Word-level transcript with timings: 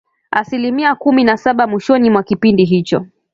asilimia 0.31 0.95
kumi 0.95 1.23
na 1.23 1.37
saba 1.37 1.67
mwishoni 1.67 2.09
mwa 2.09 2.23
kipindi 2.23 2.65
hicho 2.65 3.05